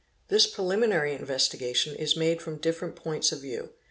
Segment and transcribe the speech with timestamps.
[0.29, 3.69] This prelimi nary investigation is made from different points of view.